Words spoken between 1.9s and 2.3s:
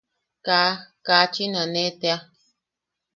tea.